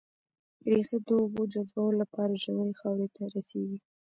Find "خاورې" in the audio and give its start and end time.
2.79-3.07